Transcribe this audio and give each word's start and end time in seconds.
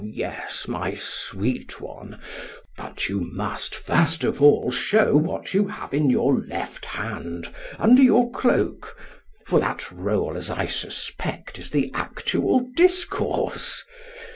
SOCRATES: 0.01 0.17
Yes, 0.17 0.67
my 0.67 0.93
sweet 0.95 1.79
one; 1.79 2.19
but 2.75 3.07
you 3.07 3.19
must 3.19 3.75
first 3.75 4.23
of 4.23 4.41
all 4.41 4.71
show 4.71 5.15
what 5.15 5.53
you 5.53 5.67
have 5.67 5.93
in 5.93 6.09
your 6.09 6.39
left 6.39 6.85
hand 6.85 7.53
under 7.77 8.01
your 8.01 8.31
cloak, 8.31 8.97
for 9.45 9.59
that 9.59 9.91
roll, 9.91 10.35
as 10.35 10.49
I 10.49 10.65
suspect, 10.65 11.59
is 11.59 11.69
the 11.69 11.91
actual 11.93 12.65
discourse. 12.75 13.83